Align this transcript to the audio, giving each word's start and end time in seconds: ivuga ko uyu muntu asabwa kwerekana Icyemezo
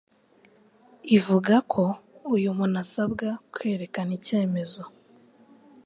ivuga 1.17 1.55
ko 1.71 1.83
uyu 2.35 2.49
muntu 2.57 2.75
asabwa 2.83 3.27
kwerekana 3.53 4.11
Icyemezo 4.19 4.83